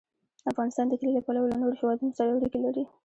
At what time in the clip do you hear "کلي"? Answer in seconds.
0.99-1.11